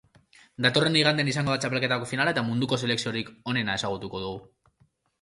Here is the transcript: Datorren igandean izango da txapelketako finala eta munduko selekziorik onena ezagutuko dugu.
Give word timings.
Datorren 0.65 0.97
igandean 1.01 1.29
izango 1.33 1.53
da 1.55 1.59
txapelketako 1.67 2.09
finala 2.13 2.35
eta 2.37 2.47
munduko 2.49 2.83
selekziorik 2.87 3.33
onena 3.55 3.81
ezagutuko 3.83 4.27
dugu. 4.29 4.45